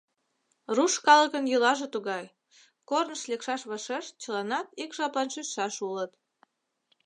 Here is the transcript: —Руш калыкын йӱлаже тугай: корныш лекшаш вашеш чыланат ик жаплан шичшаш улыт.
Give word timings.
—Руш 0.75 0.93
калыкын 1.05 1.45
йӱлаже 1.51 1.87
тугай: 1.93 2.25
корныш 2.89 3.21
лекшаш 3.29 3.61
вашеш 3.69 4.05
чыланат 4.21 4.67
ик 4.83 4.91
жаплан 4.97 5.27
шичшаш 5.33 5.75
улыт. 5.87 6.11